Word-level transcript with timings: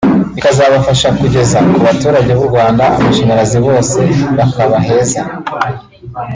ikazabafasha 0.39 1.07
kugeza 1.19 1.57
ku 1.69 1.77
baturage 1.85 2.31
b’u 2.37 2.47
Rwanda 2.51 2.83
amashanyarazi 2.97 3.57
bose 3.67 3.99
bakaba 4.37 4.75
heza 4.87 5.21